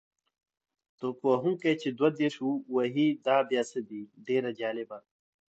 [0.99, 2.35] توپ وهونکی چې دوه دېرش
[2.75, 4.97] وهي دا بیا څه دی؟ ډېر جالبه.